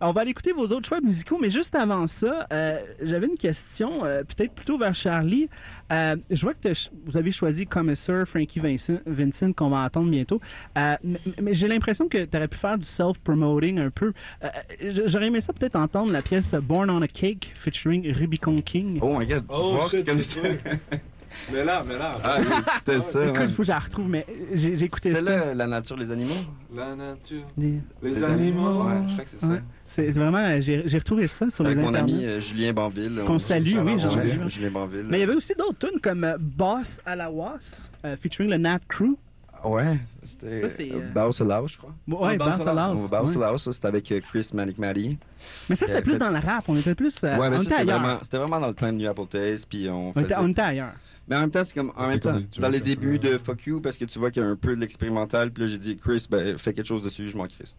[0.00, 3.36] On va aller écouter vos autres choix musicaux, mais juste avant ça, euh, j'avais une
[3.38, 5.48] question, euh, peut-être plutôt vers Charlie.
[5.92, 6.68] Euh, je vois que
[7.06, 10.40] vous avez choisi Commissar, Frankie Vincent, Vincent qu'on va entendre bientôt.
[10.74, 10.98] Mais
[11.40, 14.12] mais j'ai l'impression que tu aurais pu faire du self-promoting un peu.
[15.06, 18.98] J'aurais aimé ça peut-être entendre la pièce Born on a Cake featuring Rubicon King.
[19.02, 19.44] Oh my god.
[19.48, 20.48] Oh, Voir tu connais c'est ça.
[21.52, 22.16] Mais là, mais là.
[22.22, 22.38] Ah,
[22.78, 23.26] c'était ça.
[23.26, 25.46] Écoute, il faut que je la retrouve, mais j'ai écouté C'est ça.
[25.46, 26.32] là, la nature, les animaux?
[26.72, 27.40] La nature.
[27.56, 28.84] Des- Les, Les animaux.
[28.84, 29.48] Ouais, je crois que c'est ça.
[29.48, 29.62] Ouais.
[29.84, 32.12] C'est c'est vraiment, j'ai retrouvé ça sur Avec les mon internets.
[32.12, 33.20] ami euh, Julien Banville.
[33.26, 33.96] Qu'on On- salue, oui.
[34.46, 35.06] Julien Banville.
[35.08, 38.58] Mais il y avait aussi d'autres tunes comme Boss à la Was, euh, featuring le
[38.58, 39.16] Nat Crew.
[39.64, 40.58] Ouais, c'était.
[40.60, 41.94] Ça, c'est, euh, Laos, je crois.
[42.06, 43.08] Ouais, Boss Boss à à la la Oh, Was.
[43.08, 43.40] Baus ouais.
[43.40, 45.18] Laos, ça, c'était avec euh, Chris Manic Matty.
[45.68, 46.64] Mais ça, c'était Euh, plus fait- dans le rap.
[46.68, 47.16] On était plus.
[47.24, 48.00] euh, Ouais, mais c'était ailleurs.
[48.00, 50.26] vraiment, c'était vraiment dans le temps de New Apple Taste, puis on On faisait...
[50.26, 50.92] était, on était ailleurs.
[51.28, 53.38] Mais en même temps, c'est comme, en même temps, dans les débuts de euh.
[53.42, 55.68] Fuck You, parce que tu vois qu'il y a un peu de l'expérimental, puis là,
[55.70, 57.74] j'ai dit, Chris, ben, fais quelque chose dessus, je m'en crisse.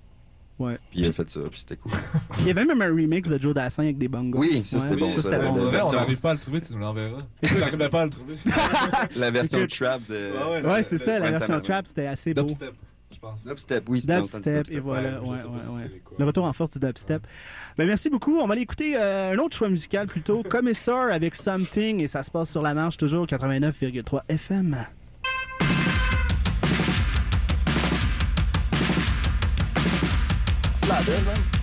[0.58, 0.78] Ouais.
[0.90, 1.92] Puis il a fait ça, puis c'était cool.
[2.40, 4.40] Il y avait même un remix de Joe Dassin avec des bongos.
[4.40, 5.70] Oui, ça, c'était Ouais, bon, Ça, bon.
[5.90, 7.18] on n'arrive pas à le trouver, tu nous l'enverras.
[7.44, 8.36] J'arrivais pas à le trouver.
[9.18, 10.32] La version trap de...
[10.64, 12.44] Ouais, Ouais, c'est ça, la version trap, c'était assez beau.
[12.44, 12.74] Dubstep,
[13.14, 13.44] je pense.
[13.46, 15.22] Dubstep, oui, Dubstep, et voilà.
[15.22, 16.02] Ouais, Ouais, ouais.
[16.18, 17.28] Le retour en force du dubstep.
[17.78, 18.38] Ben, merci beaucoup.
[18.38, 20.42] On va aller écouter euh, un autre choix musical plutôt.
[20.44, 24.86] Commissar avec Something et ça se passe sur la marche toujours 89,3 FM.
[31.06, 31.55] Bande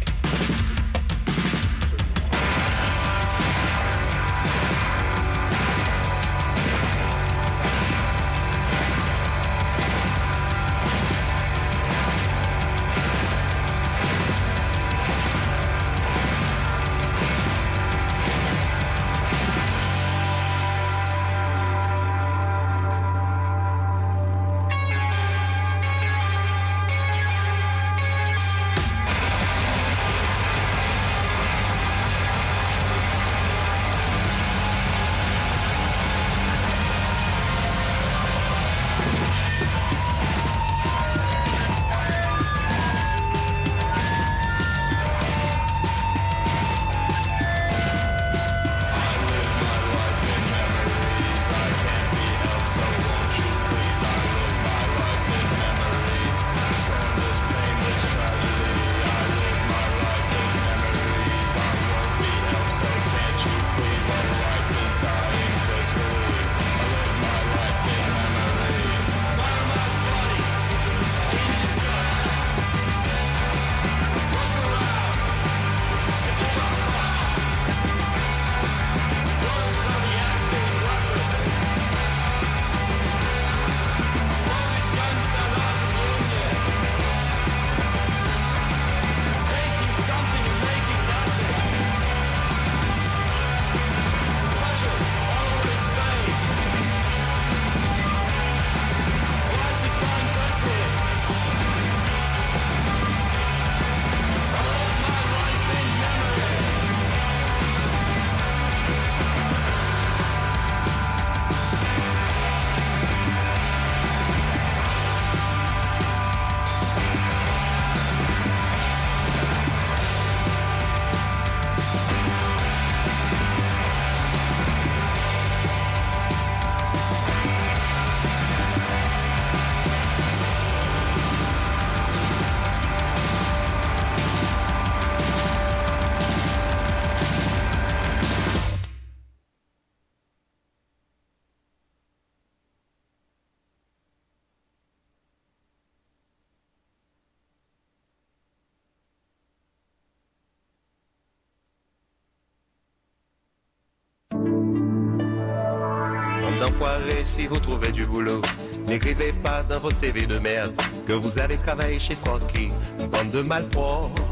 [157.33, 158.43] si vous trouvez du boulot,
[158.87, 160.73] n'écrivez pas dans votre CV de merde
[161.07, 162.69] que vous avez travaillé chez Frankie.
[163.11, 164.23] Bande de malpropres.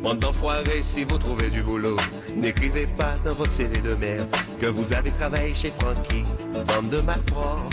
[0.00, 1.96] Bande d'enfoirés, si vous trouvez du boulot,
[2.36, 4.28] n'écrivez pas dans votre série de merde
[4.60, 6.24] que vous avez travaillé chez Frankie.
[6.68, 7.68] Bande de malpropres.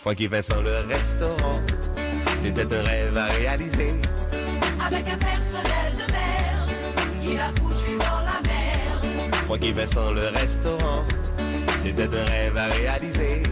[0.00, 1.60] Frankie Vincent, le restaurant,
[2.36, 3.94] c'était un rêve à réaliser.
[4.84, 6.01] Avec un personnel de
[7.34, 11.04] merde, il a foutu dans la Vincent, le restaurant,
[11.78, 13.42] c'était un rêve à réaliser.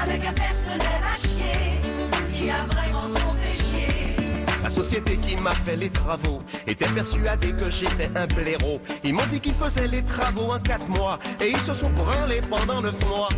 [0.00, 1.80] Avec un personnel à chier,
[2.32, 4.16] qui a vraiment trop fait chier.
[4.62, 8.80] La société qui m'a fait les travaux était persuadée que j'étais un blaireau.
[9.04, 12.40] Ils m'ont dit qu'ils faisaient les travaux en quatre mois et ils se sont branlés
[12.48, 13.28] pendant neuf mois.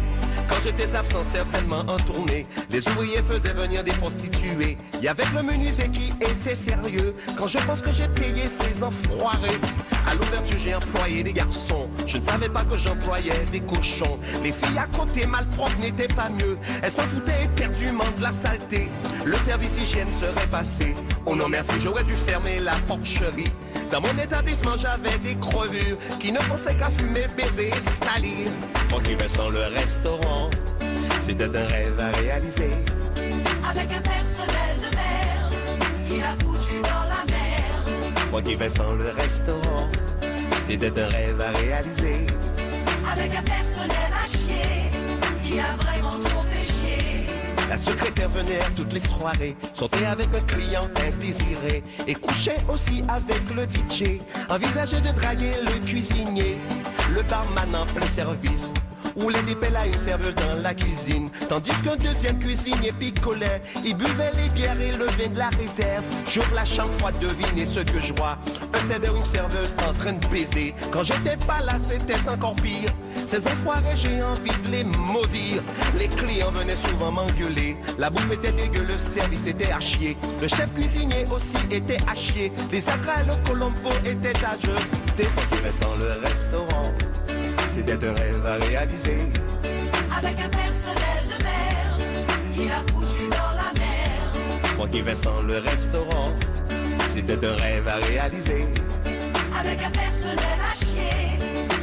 [0.48, 4.78] Quand j'étais absent certainement en tournée, les ouvriers faisaient venir des prostituées.
[4.94, 7.14] Il y le menuisier qui était sérieux.
[7.36, 9.60] Quand je pense que j'ai payé ces enfoirés.
[10.08, 11.86] À l'ouverture, j'ai employé des garçons.
[12.06, 14.18] Je ne savais pas que j'employais des cochons.
[14.42, 16.56] Les filles à côté malpropres n'étaient pas mieux.
[16.82, 18.88] Elles s'en foutaient éperdument de la saleté.
[19.26, 20.94] Le service hygiène serait passé.
[21.26, 23.52] Oh non merci, j'aurais dû fermer la porcherie.
[23.92, 28.48] Dans mon établissement, j'avais des crevures qui ne pensaient qu'à fumer, baiser et salir.
[28.88, 30.48] Francky Vincent, le restaurant,
[31.20, 32.70] c'était un rêve à réaliser.
[33.68, 35.54] Avec un personnel de merde,
[36.10, 37.17] il a foutu dans la
[38.28, 38.42] merde.
[38.44, 39.88] Francky Vincent, le restaurant,
[40.62, 42.26] c'était un rêve à réaliser.
[43.10, 44.90] Avec un personnel à chier,
[45.44, 47.26] qui a vraiment trop fait chier.
[47.68, 53.42] La secrétaire venait toutes les soirées, sortait avec un client indésiré et couchait aussi avec
[53.54, 54.20] le DJ.
[54.48, 56.56] Envisageait de draguer le cuisinier,
[57.14, 58.72] le barman en plein service.
[59.20, 61.30] Roulait des pelles à une serveuse dans la cuisine.
[61.48, 66.04] Tandis qu'un deuxième cuisinier picolait Il buvait les bières et le vin de la réserve.
[66.30, 68.38] J'ouvre la chambre froide, devinez ce que je vois
[68.72, 70.74] Un serveur, une serveuse en train de baiser.
[70.92, 72.90] Quand j'étais pas là, c'était encore pire.
[73.24, 75.62] Ces enfoirés, j'ai envie de les maudire.
[75.98, 77.76] Les clients venaient souvent m'engueuler.
[77.98, 80.16] La bouffe était dégueu, le service était à chier.
[80.40, 82.52] Le chef cuisinier aussi était à chier.
[82.70, 84.76] Les acras, le colombo étaient à jeu.
[85.16, 86.92] Des fois restent dans le restaurant
[87.78, 89.18] c'était un rêve à réaliser.
[90.16, 92.02] Avec un personnel de merde,
[92.56, 94.66] il a foutu dans la merde.
[94.74, 96.32] Francky Vincent, le restaurant,
[97.08, 98.66] c'était un rêve à réaliser.
[99.56, 101.38] Avec un personnel à chier,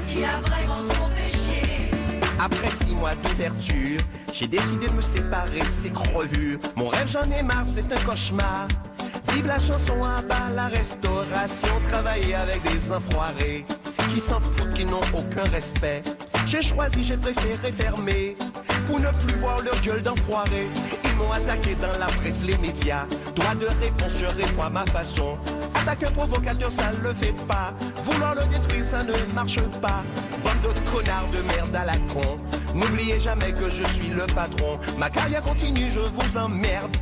[0.10, 1.92] qui a vraiment trop fait chier.
[2.40, 4.02] Après six mois d'ouverture,
[4.34, 6.60] j'ai décidé de me séparer de ces crevures.
[6.76, 8.68] Mon rêve, j'en ai marre, c'est un cauchemar.
[9.32, 13.66] Vive la chanson à bas la restauration, travailler avec des enfoirés
[14.16, 16.02] qui s'en foutent, qui n'ont aucun respect.
[16.48, 18.38] J'ai choisi, j'ai préféré fermer
[18.88, 20.70] pour ne plus voir leur gueule d'enfoiré.
[21.04, 23.06] Ils m'ont attaqué dans la presse, les médias.
[23.36, 25.38] Droit de réponse, je réponds à ma façon.
[25.74, 27.74] Attaquer un provocateur, ça le fait pas.
[28.06, 30.02] Vouloir le détruire, ça ne marche pas.
[30.42, 32.40] Bande de connards de merde à la con.
[32.74, 34.80] N'oubliez jamais que je suis le patron.
[34.98, 36.96] Ma carrière continue, je vous emmerde.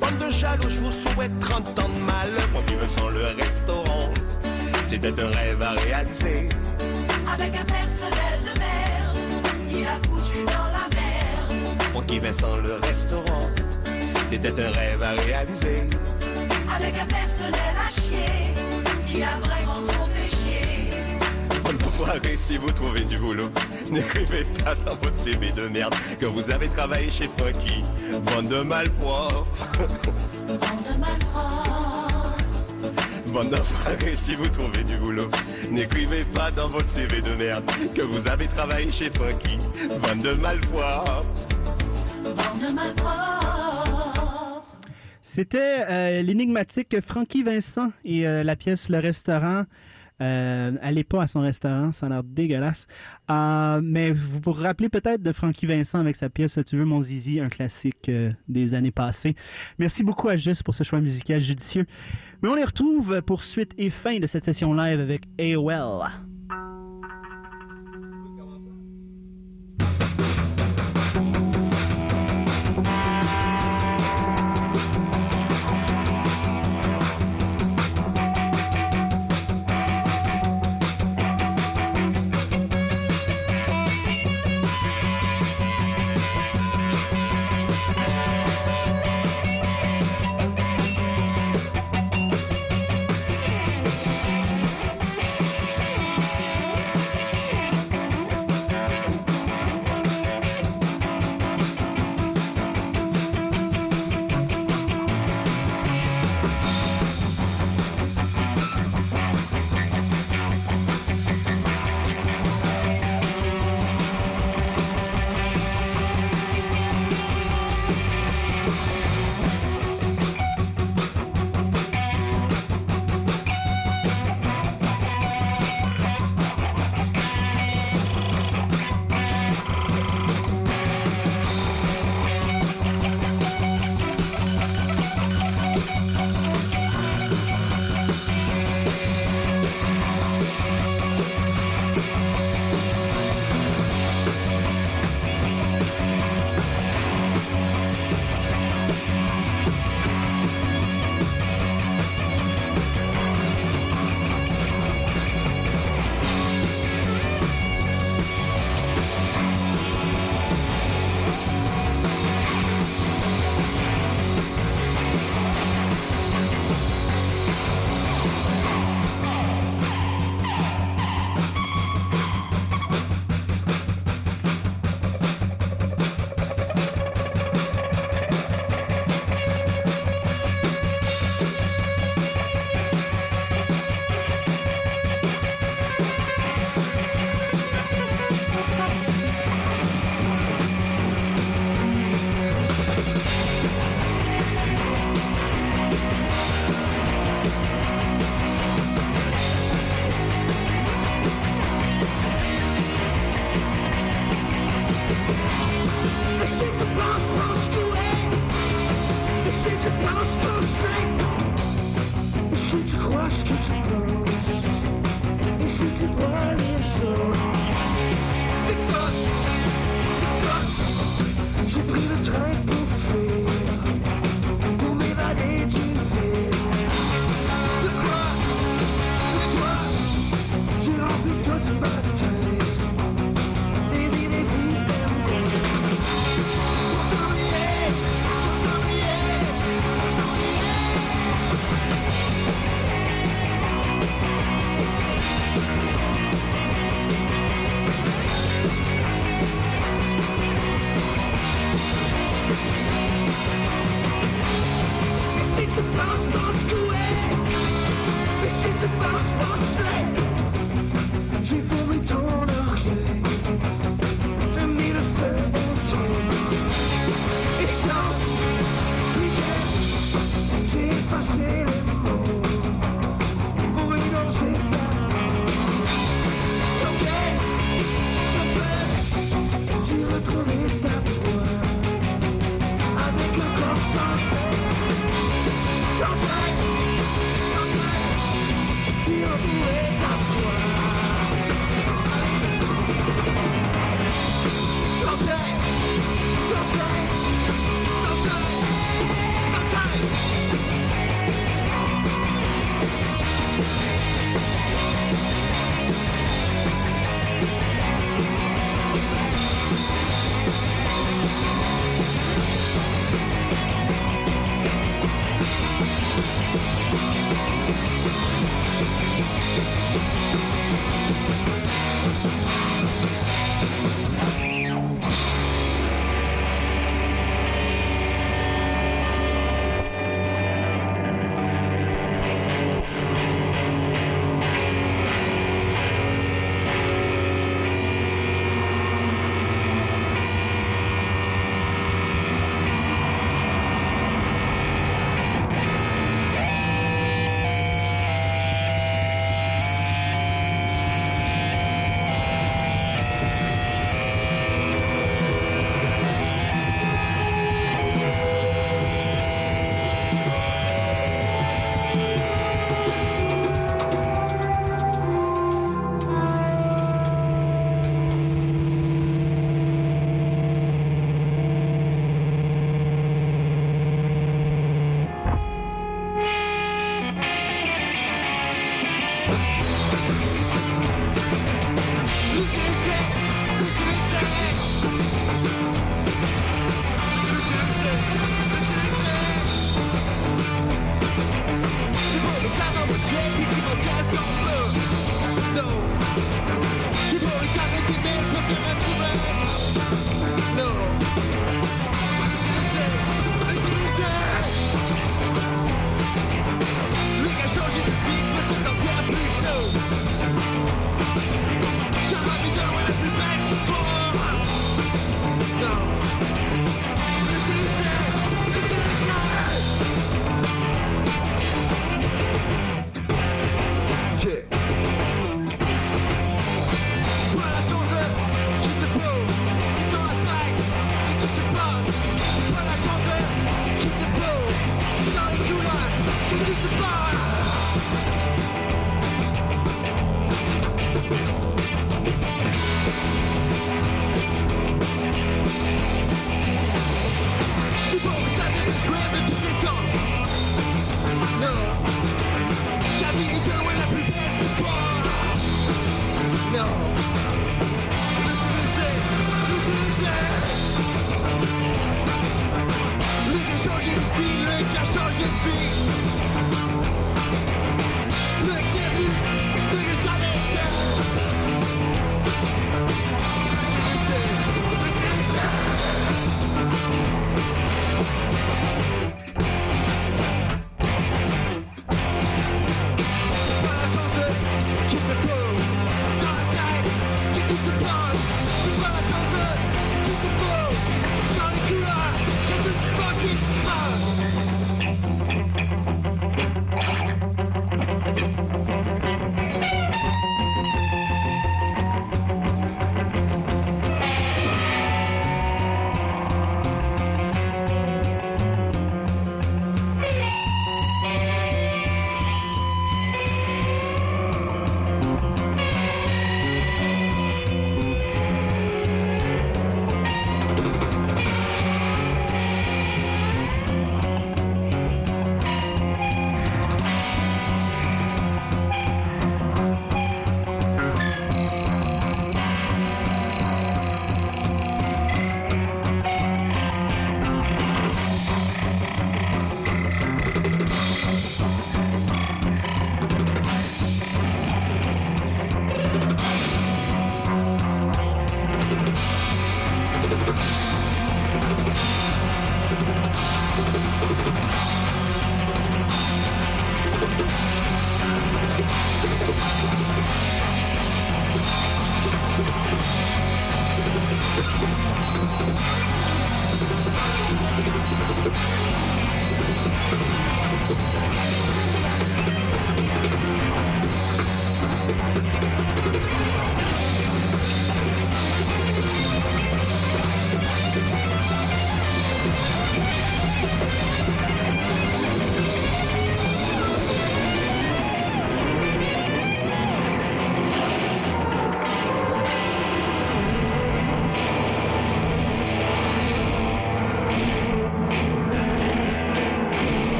[0.00, 2.48] Bande de jaloux, je vous souhaite 30 ans de malheur.
[2.80, 4.10] Me sens le restaurant,
[4.86, 6.48] c'était un rêve à réaliser.
[7.32, 9.18] Avec un personnel de merde,
[9.68, 11.82] il a foutu dans la merde.
[11.90, 13.50] Francky Vincent, le restaurant,
[14.24, 15.84] c'était un rêve à réaliser.
[16.72, 18.54] Avec un personnel à chier,
[19.08, 20.90] qui a vraiment trop fait chier.
[21.64, 23.50] Bonne soirée si vous trouvez du boulot.
[23.90, 27.82] N'écrivez pas dans votre CV de merde que vous avez travaillé chez Francky.
[28.22, 29.50] Bande de malpropres.
[30.46, 31.35] Bande de malpropres.
[33.36, 35.30] Bande d'enfoirés si vous trouvez du boulot.
[35.70, 39.58] N'écrivez pas dans votre CV de merde que vous avez travaillé chez Frankie.
[40.00, 41.26] Bande de malpropres.
[42.24, 43.06] Bande de.
[45.20, 49.64] C'était euh, l'énigmatique Frankie Vincent et euh, la pièce Le Restaurant.
[50.22, 52.86] Euh, allez pas à son restaurant, ça a l'air dégueulasse.
[53.30, 57.00] Euh, mais vous vous rappelez peut-être de Frankie Vincent avec sa pièce Tu veux mon
[57.00, 59.34] zizi, un classique euh, des années passées.
[59.78, 61.86] Merci beaucoup à Juste pour ce choix musical judicieux.
[62.42, 66.35] Mais on les retrouve pour suite et fin de cette session live avec AOL.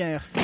[0.00, 0.39] MIRC.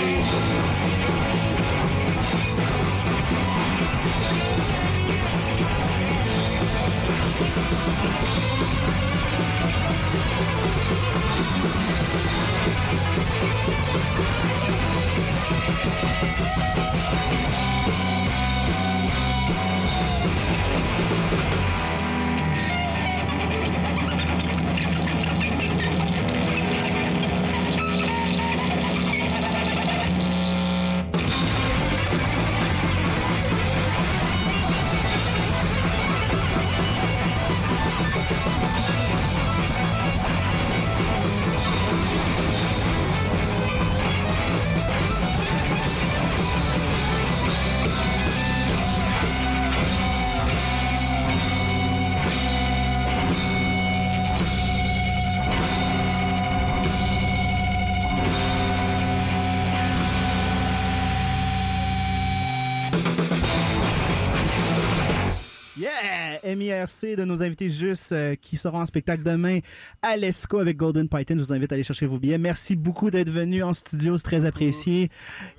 [65.86, 66.56] Yeah!
[66.56, 69.60] MIRC de nos invités juste euh, qui seront en spectacle demain
[70.02, 71.36] à l'ESCO avec Golden Python.
[71.38, 72.38] Je vous invite à aller chercher vos billets.
[72.38, 75.10] Merci beaucoup d'être venu en studio, c'est très apprécié.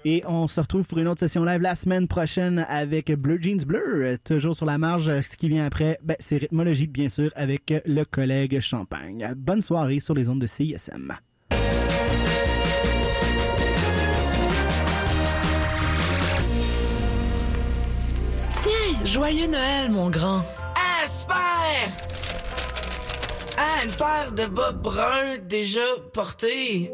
[0.03, 3.63] Et on se retrouve pour une autre session live la semaine prochaine avec Bleu Jeans
[3.65, 4.17] Bleu.
[4.23, 8.03] Toujours sur la marge, ce qui vient après, ben, c'est rythmologie, bien sûr, avec le
[8.03, 9.33] collègue Champagne.
[9.37, 11.17] Bonne soirée sur les ondes de CISM.
[19.07, 20.45] Joyeux Noël, mon grand.
[21.07, 21.35] Super!
[23.57, 25.79] Ah, une paire de bas bruns déjà
[26.13, 26.91] portés.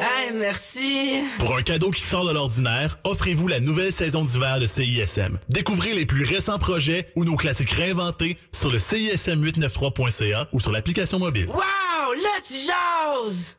[0.00, 1.22] Ah, merci.
[1.38, 5.38] Pour un cadeau qui sort de l'ordinaire, offrez-vous la nouvelle saison d'hiver de CISM.
[5.50, 11.18] Découvrez les plus récents projets ou nos classiques réinventés sur le CISM893.ca ou sur l'application
[11.18, 11.46] mobile.
[11.48, 13.56] Wow, là, tu jases!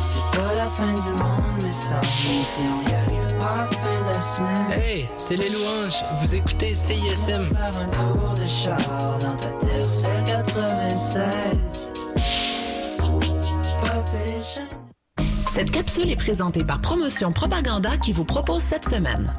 [0.00, 2.00] C'est pas la fin du monde, mais ça,
[2.42, 3.15] si on y arrive
[4.70, 6.02] Hey, c'est les louanges.
[6.20, 7.46] Vous écoutez CISM.
[7.46, 11.92] Faire un tour de char dans ta terre, c'est 96.
[13.80, 14.62] Population.
[15.52, 19.32] Cette capsule est présentée par Promotion Propaganda qui vous propose cette semaine.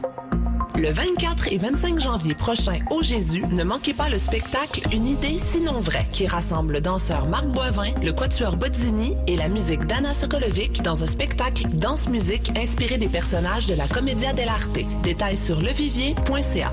[0.77, 5.39] Le 24 et 25 janvier prochain au Jésus, ne manquez pas le spectacle Une idée
[5.51, 10.13] sinon vraie qui rassemble le danseur Marc Boivin, le quatuor Bozzini et la musique d'Anna
[10.13, 14.77] Sokolovic dans un spectacle danse-musique inspiré des personnages de la Commedia dell'arte.
[15.01, 16.71] Détails sur levivier.ca.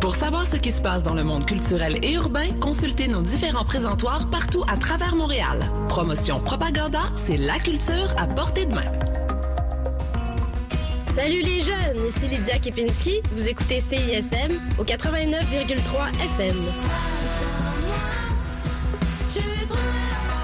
[0.00, 3.64] Pour savoir ce qui se passe dans le monde culturel et urbain, consultez nos différents
[3.64, 5.68] présentoirs partout à travers Montréal.
[5.88, 9.21] Promotion Propaganda, c'est la culture à portée de main.
[11.14, 13.20] Salut les jeunes, ici Lydia Kepinski.
[13.32, 16.08] Vous écoutez CISM au 89,3
[16.38, 16.56] FM.